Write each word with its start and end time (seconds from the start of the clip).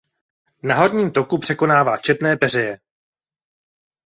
Na 0.63 0.75
horním 0.75 1.11
toku 1.11 1.37
překonává 1.39 1.97
četné 1.97 2.37
peřeje. 2.37 2.79